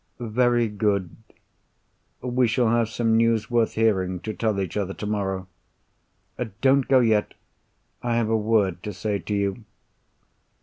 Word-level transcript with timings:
"Very 0.19 0.67
good. 0.67 1.15
We 2.21 2.47
shall 2.47 2.69
have 2.69 2.89
some 2.89 3.17
news 3.17 3.51
worth 3.51 3.73
hearing, 3.73 4.19
to 4.21 4.33
tell 4.33 4.59
each 4.59 4.75
other 4.75 4.95
tomorrow. 4.95 5.45
Don't 6.61 6.87
go 6.87 7.01
yet! 7.01 7.35
I 8.01 8.15
have 8.15 8.27
a 8.29 8.35
word 8.35 8.81
to 8.81 8.93
say 8.93 9.19
to 9.19 9.35
you. 9.35 9.63